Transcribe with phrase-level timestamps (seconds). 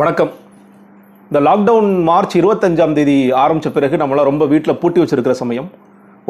[0.00, 0.30] வணக்கம்.
[1.28, 5.68] இந்த lockdown March இருபத்தஞ்சாம் தேதி ஆரம்பித்த பிறகு நம்மளாம் ரொம்ப வீட்டில் பூட்டி வச்சிருக்கிற சமயம்.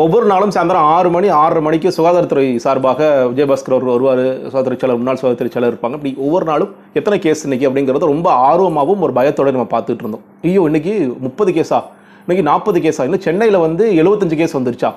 [0.03, 4.23] ஒவ்வொரு நாளும் சாயந்தரம் ஆறு மணி ஆறரை மணிக்கு சுகாதாரத்துறை சார்பாக விஜயபாஸ்கர் அவர் வருவார்.
[4.49, 5.99] சுகாதாரத்துறை செயலர் முன்னாள் சுகாதாரத்துறை செயலர் இருப்பாங்க.
[5.99, 10.27] இப்படி ஒவ்வொரு நாளும் எத்தனை கேஸ் இன்னைக்கு அப்படிங்கிறது ரொம்ப ஆர்வமாகவும் ஒரு பயத்தோடு நம்ம பார்த்துட்டு இருந்தோம்.
[10.51, 10.95] ஐயோ இன்னைக்கு
[11.29, 11.81] முப்பது கேஸா
[12.27, 14.93] இன்றைக்கி நாற்பது கேஸா இன்னும் சென்னையில் வந்து எழுபத்தஞ்சு கேஸ் வந்துருச்சா?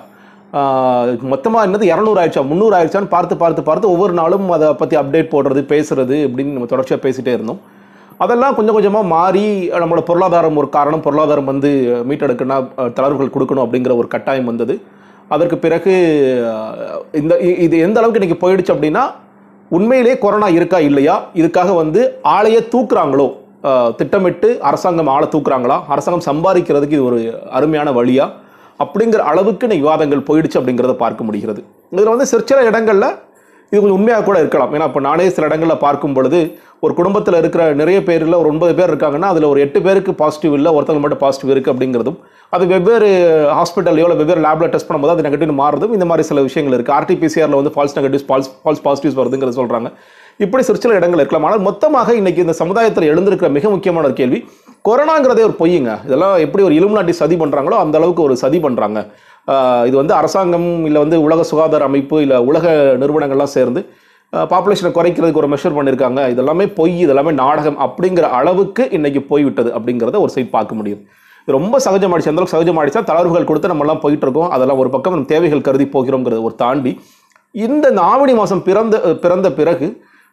[1.32, 2.44] மொத்தமாக என்னது இரநூறு ஆயிடுச்சா?
[2.52, 7.02] முந்நூறு ஆயிடுச்சான்னு பார்த்து பார்த்து பார்த்து ஒவ்வொரு நாளும் அதை பற்றி அப்டேட் போடுறது பேசுறது இப்படின்னு நம்ம தொடர்ச்சியாக
[7.08, 7.62] பேசிகிட்டே இருந்தோம்.
[8.24, 9.44] அதெல்லாம் கொஞ்சம் கொஞ்சமாக மாறி
[9.82, 11.70] நம்மளோட பொருளாதாரம் ஒரு காரணம் பொருளாதாரம் வந்து
[12.08, 14.74] மீட்டெடுக்கணும் தளர்வுகள் கொடுக்கணும் அப்படிங்கிற ஒரு கட்டாயம் வந்தது.
[15.34, 15.92] அதற்கு பிறகு
[17.20, 17.32] இந்த
[17.66, 19.04] இது எந்த அளவுக்கு இன்றைக்கி போயிடுச்சு அப்படின்னா
[19.76, 21.14] உண்மையிலேயே கொரோனா இருக்கா இல்லையா?
[21.40, 22.00] இதுக்காக வந்து
[22.36, 23.28] ஆளையே தூக்குறாங்களோ?
[23.98, 25.76] திட்டமிட்டு அரசாங்கம் ஆளை தூக்குறாங்களா?
[25.94, 27.18] அரசாங்கம் சம்பாதிக்கிறதுக்கு இது ஒரு
[27.58, 28.26] அருமையான வழியா?
[28.82, 31.60] அப்படிங்கிற அளவுக்கு இன்னைக்கு விவாதங்கள் போயிடுச்சு அப்படிங்கிறத பார்க்க முடிகிறது.
[31.94, 33.10] இதில் வந்து சிற்சில இடங்களில்
[33.72, 34.72] இது கொஞ்சம் உண்மையாக கூட இருக்கலாம்.
[34.76, 36.38] ஏன்னா இப்போ நானே சில இடங்களில் பார்க்கும் பொழுது
[36.84, 40.70] ஒரு குடும்பத்தில் இருக்கிற நிறைய பேரில் ஒரு ஒன்பது பேர் இருக்காங்கன்னா அதில் ஒரு எட்டு பேருக்கு பாசிட்டிவ் இல்லை
[40.76, 42.18] ஒருத்தங்க மட்டும் பாசிட்டிவ் இருக்குது அப்படிங்கிறதும்
[42.56, 43.08] அது வெவ்வேறு
[43.58, 47.58] ஹாஸ்பிட்டல்லையோ இல்லை வெவ்வேறு லேபில் டெஸ்ட் பண்ணும்போது அது நெகட்டிவ் மாறுதும் இந்த மாதிரி சில விஷயங்கள் இருக்குது ஆர்டிபிசிஆரில்
[47.60, 49.90] வந்து false negatives false false positives வருதுங்கிறது சொல்கிறாங்க
[50.44, 51.46] இப்படி சிறு சில இடங்கள் இருக்கலாம்.
[51.48, 54.38] ஆனால் மொத்தமாக இன்னைக்கு இந்த சமுதாயத்தில் எழுந்திருக்கிற மிக முக்கியமான ஒரு கேள்வி
[54.88, 59.00] கொரோனாங்கிறதே ஒரு பொய்யுங்க இதெல்லாம் எப்படி ஒரு இலுமினாட்டி சதி பண்ணுறாங்களோ அந்த அளவுக்கு ஒரு சதி பண்ணுறாங்க
[59.86, 62.66] இது வந்து அரசாங்கம் இல்லை வந்து உலக சுகாதார அமைப்பு இல்லை உலக
[63.02, 63.80] நிறுவனங்கள்லாம் சேர்ந்து
[64.32, 70.32] பாப்புலேஷனை குறைக்கிறதுக்கு ஒரு மெஷர் பண்ணியிருக்காங்க இதெல்லாமே பொய் இதெல்லாமே நாடகம் அப்படிங்கிற அளவுக்கு இன்றைக்கி போய்விட்டது அப்படிங்கிறத ஒரு
[70.34, 71.00] சைட் பார்க்க முடியுது.
[71.46, 72.32] ரொம்ப சகஜமாயிடுச்சு.
[72.32, 73.02] அந்த அளவுக்கு சகஜமாயிடுச்சா?
[73.10, 74.02] தளர்வுகள் கொடுத்து நம்மலாம் போயிட்டுருக்கோம்.
[74.04, 76.92] போயிட்டு இருக்கோம் அதெல்லாம் ஒரு பக்கம் நம்ம தேவைகள் கருதி போகிறோங்கிறத ஒரு தாண்டி
[77.54, 79.86] இந்த இந்த ஆவணி மாதம் பிறந்த பிறந்த பிறகு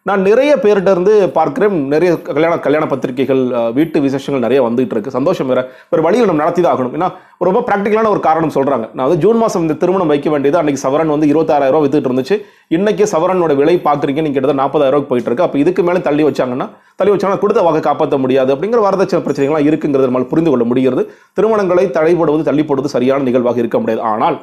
[0.08, 1.76] நான் நிறைய பேர்கிட்ட இருந்து பார்க்குறேன்.
[1.92, 3.40] நிறைய கல்யாண கல்யாண பத்திரிகைகள்
[3.78, 5.14] வீட்டு விசேஷங்கள் நிறைய வந்துகிட்டு இருக்கு.
[5.16, 5.60] சந்தோஷம் வேற.
[5.92, 6.92] ஒரு வழியில் நம்ம நடத்தி தான் ஆகணும்.
[6.98, 7.08] ஏன்னா
[7.48, 11.12] ரொம்ப ப்ராக்டிக்கலான ஒரு காரணம் சொல்கிறாங்க நான் வந்து ஜூன் மாதம் இந்த திருமணம் வைக்க வேண்டியது அன்னைக்கு சவரன்
[11.14, 12.36] வந்து இருபத்தாறாயிரம் வித்துட்டு இருந்துச்சு.
[12.76, 14.20] இன்னைக்கு சவரனோட விலை பார்க்குறீங்க.
[14.26, 15.46] நீங்கள் கிட்டத்தட்ட நாற்பதாயிரம் போயிட்டு இருக்கு.
[15.46, 16.68] அப்போ இதுக்கு மேலே தள்ளி வச்சாங்கன்னா
[17.00, 21.04] தள்ளி வச்சாங்கன்னா கொடுத்த வாக்கு காப்பாற்ற முடியாது அப்படிங்கிற வரதட்சணை பிரச்சனைகள்லாம் இருக்குங்கிறது நம்மளால் புரிந்து கொள்ள முடிகிறது.
[21.38, 24.02] திருமணங்களை தடைபடுவது தள்ளிப்படுவது சரியான நிகழ்வாக இருக்க முடியாது.
[24.12, 24.38] ஆனால்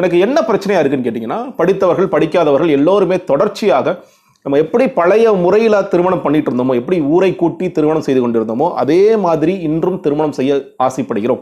[0.00, 3.96] எனக்கு என்ன பிரச்சனையாக இருக்குன்னு கேட்டிங்கன்னா படித்தவர்கள் படிக்காதவர்கள் எல்லோருமே தொடர்ச்சியாக
[4.46, 9.54] நம்ம எப்படி பழைய முறையில் திருமணம் பண்ணிட்டு இருந்தோமோ எப்படி ஊரை கூட்டி திருமணம் செய்து கொண்டிருந்தோமோ அதே மாதிரி
[9.68, 11.40] இன்றும் திருமணம் செய்ய ஆசைப்படுகிறோம்.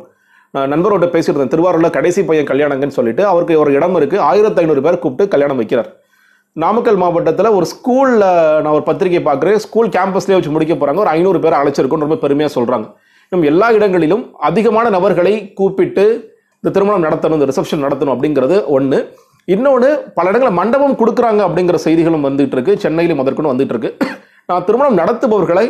[0.54, 5.32] நண்பரோட பேசிட்டு இருந்தேன் கடைசி பையன் கல்யாணங்கன்னு சொல்லிட்டு அவருக்கு ஒரு இடம் இருக்கு ஆயிரத்தி ஐநூறு பேர் கூப்பிட்டு
[5.34, 5.90] கல்யாணம் வைக்கிறார்.
[6.56, 8.24] நாமக்கல் மாவட்டத்தில் ஒரு ஸ்கூலில்
[8.64, 12.52] நான் ஒரு பத்திரிகை பார்க்குறேன் ஸ்கூல் கேம்பஸ்லேயே வச்சு முடிக்க போகிறாங்க ஒரு ஐநூறு பேர் அழைச்சிருக்கோன்னு ரொம்ப பெருமையாக
[12.56, 12.86] சொல்கிறாங்க
[13.32, 16.06] இன்னும் எல்லா இடங்களிலும் அதிகமான நபர்களை கூப்பிட்டு
[16.64, 19.00] இந்த திருமணம் நடத்தணும் இந்த ரிசப்ஷன் நடத்தணும் அப்படிங்கிறது ஒன்று
[19.52, 19.88] இன்னொன்று
[20.18, 22.74] பல இடங்களில் மண்டபம் கொடுக்குறாங்க அப்படிங்கிற செய்திகளும் வந்துட்டு இருக்கு.
[22.84, 23.90] சென்னையிலும் அதற்குன்னு வந்துட்டு இருக்கு.
[24.48, 25.66] நான் திருமணம் நடத்துபவர்களை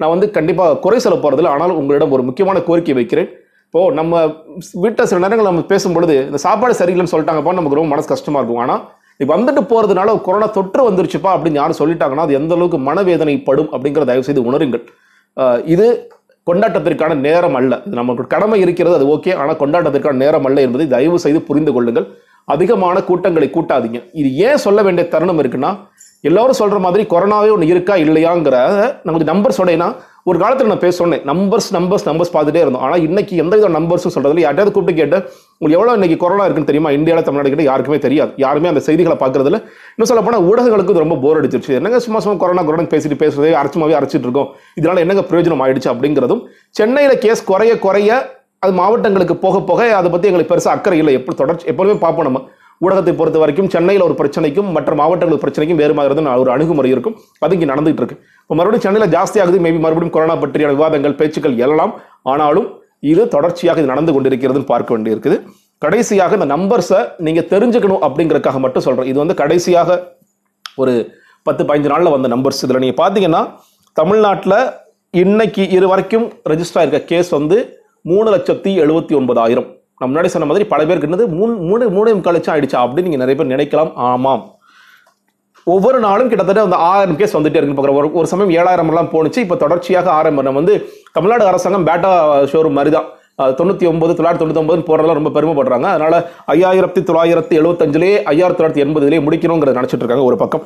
[0.00, 3.28] நான் வந்து கண்டிப்பாக குறை சொல்ல போகிறதில்ல ஆனால் உங்களிடம் ஒரு முக்கியமான கோரிக்கை வைக்கிறேன்.
[3.68, 4.14] இப்போ நம்ம
[4.82, 8.60] வீட்டை சில நேரங்கள் நம்ம பேசும்பொழுது இந்த சாப்பாடு சரியில்லைன்னு சொல்லிட்டாங்கப்பா நமக்கு ரொம்ப மனசு கஷ்டமா இருக்கும்.
[8.64, 8.82] ஆனால்
[9.22, 14.26] இப்போ வந்துட்டு போறதுனால கொரோனா தொற்று வந்துருச்சுப்பா அப்படின்னு யாரும் சொல்லிட்டாங்கன்னா அது எந்த அளவுக்கு மனவேதனைப்படும் அப்படிங்கிற தயவு
[14.28, 14.84] செய்து உணருங்கள்
[15.74, 15.86] இது
[16.48, 17.74] கொண்டாட்டத்திற்கான நேரம் அல்ல.
[17.86, 19.32] இது நமக்கு கடமை இருக்கிறது அது ஓகே.
[19.42, 22.06] ஆனால் கொண்டாட்டத்திற்கான நேரம் அல்ல என்பதை தயவு செய்து புரிந்து கொள்ளுங்கள்.
[22.52, 24.00] அதிகமான கூட்டங்களை கூட்டாதீங்க.
[24.20, 25.72] இது ஏன் சொல்ல வேண்டிய தருணம் இருக்குன்னா
[26.28, 28.56] எல்லாரும் சொல்ற மாதிரி கொரோனாவே ஒன்று இருக்கா இல்லையாங்கிற
[29.02, 29.88] நான் கொஞ்சம் நம்பர் சொன்னேன்னா
[30.30, 31.22] ஒரு காலத்தில் நான் பேச சொன்னேன்.
[31.30, 32.84] நம்பர்ஸ் நம்பர்ஸ் நம்பர்ஸ் பார்த்துட்டே இருந்தோம்.
[32.86, 35.16] ஆனால் இன்னைக்கு எந்த வித நம்பர்ஸும் சொல்றதுல யார்ட்டாவது கூப்பிட்டு கேட்டு
[35.58, 36.90] உங்களுக்கு எவ்வளோ இன்னைக்கு கொரோனா இருக்குன்னு தெரியுமா?
[36.98, 38.32] இந்தியாவில் தமிழ்நாடு கிட்ட யாருக்குமே தெரியாது.
[38.44, 39.58] யாருமே அந்த செய்திகளை பார்க்கறதில்ல.
[39.94, 41.74] இன்னும் சொல்ல போனால் ஊடகங்களுக்கு ரொம்ப போர் அடிச்சிருச்சு.
[41.80, 44.48] என்னங்க சும்மா சும்மா கொரோனா கொரோனா பேசிட்டு பேசுறதே அரைச்சுமாவே அரைச்சிட்டு இருக்கோம்.
[44.80, 46.42] இதனால என்னங்க பிரயோஜனம் ஆயிடுச்சு அப்படிங்கிறதும்
[46.80, 48.10] சென்னையில் கேஸ் குறைய குறைய
[48.64, 51.14] அது மாவட்டங்களுக்கு போக போக அதை பற்றி எங்களுக்கு பெருசாக அக்கறை இல்லை.
[51.18, 52.40] எப்படி தொடர்ச்சி எப்பொழுதுமே பார்ப்போம் நம்ம.
[52.84, 57.16] ஊடகத்தை பொறுத்த வரைக்கும் சென்னையில் ஒரு பிரச்சனைக்கும் மற்ற மாவட்டங்கள் பிரச்சனைக்கும் வேறு மாதிரி ஒரு அணுகுமுறை இருக்கும்.
[57.44, 58.18] அது இங்கே நடந்துகிட்டு இருக்கு.
[58.44, 61.92] இப்போ மறுபடியும் சென்னையில் ஜாஸ்தியாகுது மேபி மறுபடியும் கொரோனா பற்றியான விவாதங்கள் பேச்சுக்கள் எல்லாம்
[62.32, 62.66] ஆனாலும்
[63.12, 65.36] இது தொடர்ச்சியாக இது நடந்து கொண்டிருக்கிறதுன்னு பார்க்க வேண்டியிருக்குது.
[65.82, 69.98] கடைசியாக இந்த நம்பர்ஸை நீங்கள் தெரிஞ்சுக்கணும் அப்படிங்கறதுக்காக மட்டும் சொல்கிறேன் இது வந்து கடைசியாக
[70.82, 70.92] ஒரு
[71.46, 73.42] பத்து பதினஞ்சு நாளில் வந்த நம்பர்ஸ் இதில் நீங்கள் பார்த்தீங்கன்னா
[73.96, 74.58] தமிழ்நாட்டில்
[75.22, 77.58] இன்னைக்கு இது வரைக்கும் ரெஜிஸ்டர் ஆயிருக்க கேஸ் வந்து
[78.10, 79.68] மூணு லட்சத்தி எழுபத்தி ஒன்பதாயிரம்.
[79.98, 81.26] நான் முன்னாடி சொன்ன மாதிரி பல பேருக்கு என்னது?
[81.36, 83.90] மூணு மூணு மூணு முக்கால் லட்சம் ஆயிடுச்சா அப்படின்னு நீங்கள் நிறைய பேர் நினைக்கலாம்.
[84.08, 84.42] ஆமாம்.
[85.74, 89.42] ஒவ்வொரு நாளும் கிட்டத்தட்ட அந்த ஆயிரம் கேஸ் வந்துட்டே இருக்கு பார்க்குற ஒரு ஒரு சமயம் ஏழாயிரம் எல்லாம் போணுச்சு.
[89.44, 90.46] இப்போ தொடர்ச்சியாக ஆரம்பம்.
[90.48, 90.74] நம்ம வந்து
[91.16, 92.10] தமிழ்நாடு அரசாங்கம் பேட்டா
[92.52, 93.08] ஷோரூம் மாதிரி தான்
[93.38, 95.86] தொண்ணூற்றி தொண்ணூத்தி ஒன்பது தொள்ளாயிரத்தி தொண்ணூத்தி ஒன்பது போறதெல்லாம் ரொம்ப பெருமைப்படுறாங்க.
[95.94, 96.14] அதனால
[96.54, 100.64] ஐயாயிரத்தி தொள்ளாயிரத்தி எழுபத்தஞ்சிலேயே ஐயாயிரத்தி தொள்ளாயிரத்தி எண்பதுலேயே முடிக்கணுங்கிறத நினச்சிட்டு இருக்காங்க ஒரு பக்கம்.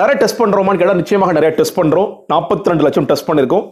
[0.00, 3.66] நிறைய டெஸ்ட் பண்ணுறோமான்னு கேட்டால் நிச்சயமாக நிறைய டெஸ்ட் பண்ணுறோம் நாற்பத்தி ரெண்டு லட்சம் டெஸ்ட் பண்ணியிருக்கோம்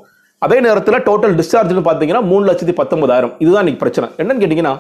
[0.45, 3.33] அதே நேரத்தில் டோட்டல் டிஸ்சார்ஜ்னு பார்த்தீங்கன்னா மூணு லட்சத்தி பத்தொன்பதாயிரம்.
[3.43, 4.07] இதுதான் இன்னைக்கு பிரச்சனை.
[4.21, 4.75] என்னன்னு கேட்டிங்கன்னா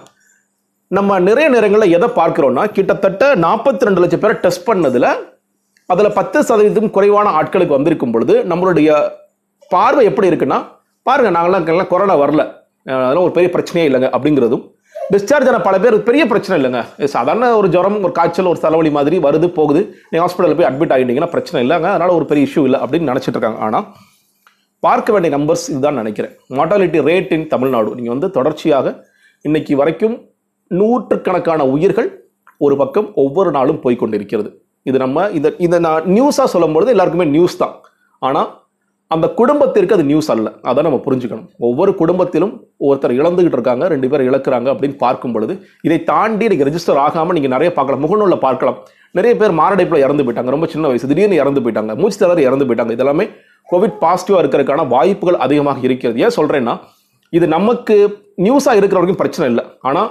[0.96, 5.08] நம்ம நிறைய நேரங்களில் எதை பார்க்குறோன்னா கிட்டத்தட்ட நாற்பத்தி ரெண்டு லட்சம் பேரை டெஸ்ட் பண்ணதில்
[5.92, 8.88] அதில் பத்து சதவீதம் குறைவான ஆட்களுக்கு வந்திருக்கும் பொழுது நம்மளுடைய
[9.74, 10.58] பார்வை எப்படி இருக்குன்னா
[11.08, 12.42] பாருங்கள் நாங்களாம் கொரோனா வரல.
[12.90, 14.64] அதெல்லாம் ஒரு பெரிய பிரச்சனையே இல்லைங்க அப்படிங்கிறதும்.
[15.12, 16.80] டிஸ்சார்ஜ் ஆன பல பேர் பெரிய பிரச்சனை இல்லைங்க.
[17.14, 19.80] சாதாரண ஒரு ஜுரம் ஒரு காய்ச்சல் ஒரு தலைவலி மாதிரி வருது போகுது.
[20.10, 21.88] நீங்கள் ஹாஸ்பிட்டலில் போய் அட்மிட் ஆகிட்டீங்கன்னா பிரச்சனை இல்லைங்க.
[21.94, 23.60] அதனால ஒரு பெரிய இஷ்யூ இல்லை அப்படின்னு நினச்சிட்டு இருக்காங்க.
[23.68, 23.86] ஆனால்
[24.86, 26.34] பார்க்க வேண்டிய நம்பர்ஸ் இதுதான் நினைக்கிறேன்.
[26.58, 27.88] Mortality rate in Tamil Nadu.
[27.98, 28.86] நீங்கள் வந்து தொடர்ச்சியாக
[29.44, 30.16] இன்னைக்கு வரைக்கும்
[30.70, 32.08] நூற்றுக்கணக்கான உயிர்கள்
[32.66, 34.50] ஒரு பக்கம் ஒவ்வொரு நாளும் போய்கொண்டிருக்கிறது
[34.88, 37.74] இது நம்ம இதை இதை நான் நியூஸாக சொல்லும்பொழுது எல்லாருக்குமே நியூஸ் தான்.
[38.28, 38.48] ஆனால்
[39.14, 40.48] அந்த குடும்பத்திற்கு அது நியூஸ் அல்ல.
[40.70, 41.46] அதை நம்ம புரிஞ்சுக்கணும்.
[41.68, 42.52] ஒவ்வொரு குடும்பத்திலும்
[42.88, 45.54] ஒருத்தர் இழந்துகிட்டு இருக்காங்க ரெண்டு பேர் இழக்கிறாங்க அப்படின்னு பார்க்கும் பொழுது
[45.86, 48.04] இதை தாண்டி நீங்கள் ரெஜிஸ்டர் ஆகாமல் நீங்கள் நிறைய பார்க்கலாம்.
[48.04, 48.78] முகநூலில் பார்க்கலாம்.
[49.18, 50.54] நிறைய பேர் மாரடைப்பில் இறந்து போயிட்டாங்க.
[50.56, 51.10] ரொம்ப சின்ன வயசு.
[51.12, 51.94] திடீர்னு இறந்து போயிட்டாங்க.
[52.02, 52.94] மூச்சு திணறி இறந்து போயிட்டாங்க.
[52.98, 53.26] இதெல்லாமே
[53.72, 56.18] கோவிட் பாசிட்டிவாக இருக்கிறதுக்கான வாய்ப்புகள் அதிகமாக இருக்கிறது.
[56.26, 56.76] ஏன் சொல்கிறேன்னா
[57.32, 57.96] இது நமக்கு
[58.44, 59.64] நியூஸாக இருக்கிற வரைக்கும் பிரச்சனை இல்லை.
[59.88, 60.10] ஆனால்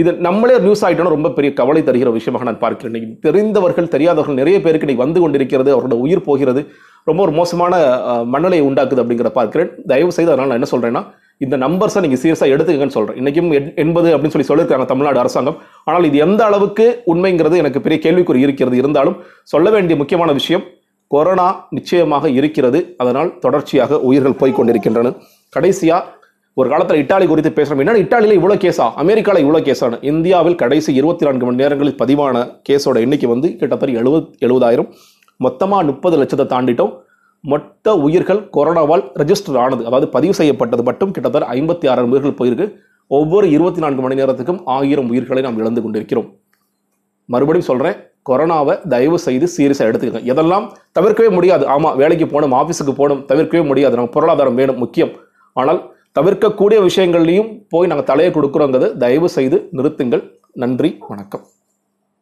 [0.00, 2.90] இது நம்மளே நியூஸ் ஆகிட்டோம்னா ரொம்ப பெரிய கவலை தருகிற விஷயமாக நான் பார்க்கிறேன்.
[2.92, 5.70] இன்னைக்கு தெரிந்தவர்கள் தெரியாதவர்கள் நிறைய பேருக்கு இன்னைக்கு வந்து கொண்டிருக்கிறது.
[5.76, 6.60] அவரோட உயிர் போகிறது.
[7.08, 7.74] ரொம்ப ஒரு மோசமான
[8.10, 9.70] அஹ், மனநிலையை உண்டாக்குது அப்படிங்கிற பார்க்கிறேன்.
[9.88, 11.02] தயவு செய்து அதனால் நான் என்ன சொல்கிறேன்னா
[11.40, 13.50] இந்த நம்பர்ஸை நீங்கள் சீரியஸாக எடுத்துக்கங்கன்னு சொல்கிறேன் இன்றைக்கும்
[13.82, 15.58] எண்பது அப்படின்னு சொல்லி சொல்லியிருக்காங்க தமிழ்நாடு அரசாங்கம்.
[15.86, 18.76] ஆனால் இது எந்த அளவுக்கு உண்மைங்கிறது எனக்கு பெரிய கேள்விக்குறி இருக்கிறது.
[18.80, 19.16] இருந்தாலும்
[19.48, 20.64] சொல்ல வேண்டிய முக்கியமான விஷயம்
[21.10, 21.46] கொரோனா
[21.76, 22.80] நிச்சயமாக இருக்கிறது.
[22.98, 25.12] அதனால் தொடர்ச்சியாக உயிர்கள் போய்கொண்டிருக்கின்றன.
[25.52, 26.16] கடைசியாக
[26.56, 28.86] ஒரு காலத்தில் இட்டாலி குறித்து பேசுகிறோம் என்னன்னா இட்டாலியில் இவ்வளோ கேஸா?
[29.02, 29.98] அமெரிக்காவில் இவ்வளோ கேஸான.
[30.10, 32.36] இந்தியாவில் கடைசி இருபத்தி நான்கு மணி நேரங்களில் பதிவான
[32.68, 34.88] கேஸோட எண்ணிக்கை வந்து கிட்டத்தட்ட எழுபது எழுபதாயிரம்
[35.44, 36.92] மொத்தமாக முப்பது லட்சத்தை தாண்டிட்டோம்.
[37.50, 42.66] மொத்த உயிர்கள் கொரோனாவால் ரெஜிஸ்டர் ஆனது அதாவது பதிவு செய்யப்பட்டது மட்டும் கிட்டத்தட்ட ஐம்பத்தி ஆறாயிரம் உயிர்கள் போயிருக்கு.
[43.18, 46.28] ஒவ்வொரு இருபத்தி நான்கு மணி நேரத்துக்கும் ஆயிரம் உயிர்களை நாம் இழந்து கொண்டிருக்கிறோம்.
[47.34, 47.96] மறுபடியும் சொல்கிறேன்
[48.28, 50.22] கொரோனாவை தயவு செய்து சீரியஸாக எடுத்துக்கங்க.
[50.32, 50.66] இதெல்லாம்
[50.98, 51.64] தவிர்க்கவே முடியாது.
[51.74, 53.96] ஆமாம் வேலைக்கு போகணும் ஆஃபீஸுக்கு போகணும் தவிர்க்கவே முடியாது.
[53.98, 55.12] நம்ம பொருளாதாரம் வேணும் முக்கியம்.
[55.60, 55.80] ஆனால்
[56.18, 60.24] தவிர்க்கக்கூடிய விஷயங்கள்லையும் போய் நாங்கள் தலையை கொடுக்குறோங்கிறது தயவு செய்து நிறுத்துங்கள்.
[60.64, 61.44] நன்றி வணக்கம்.